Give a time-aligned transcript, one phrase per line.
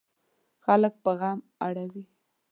[0.63, 2.03] خلک په غم اړوي.